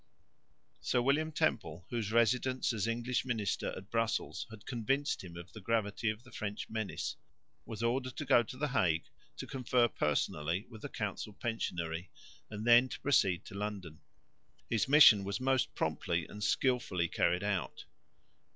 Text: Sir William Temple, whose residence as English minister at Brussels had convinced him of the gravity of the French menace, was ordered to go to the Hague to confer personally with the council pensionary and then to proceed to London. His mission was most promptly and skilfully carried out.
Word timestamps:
Sir 0.79 0.99
William 0.99 1.31
Temple, 1.31 1.85
whose 1.91 2.11
residence 2.11 2.73
as 2.73 2.87
English 2.87 3.23
minister 3.23 3.71
at 3.77 3.91
Brussels 3.91 4.47
had 4.49 4.65
convinced 4.65 5.23
him 5.23 5.37
of 5.37 5.53
the 5.53 5.61
gravity 5.61 6.09
of 6.09 6.23
the 6.23 6.31
French 6.31 6.67
menace, 6.71 7.15
was 7.67 7.83
ordered 7.83 8.15
to 8.17 8.25
go 8.25 8.41
to 8.41 8.57
the 8.57 8.69
Hague 8.69 9.03
to 9.37 9.45
confer 9.45 9.87
personally 9.87 10.65
with 10.71 10.81
the 10.81 10.89
council 10.89 11.33
pensionary 11.33 12.09
and 12.49 12.65
then 12.65 12.89
to 12.89 12.99
proceed 12.99 13.45
to 13.45 13.53
London. 13.53 13.99
His 14.71 14.87
mission 14.87 15.23
was 15.23 15.39
most 15.39 15.75
promptly 15.75 16.25
and 16.27 16.43
skilfully 16.43 17.07
carried 17.07 17.43
out. 17.43 17.85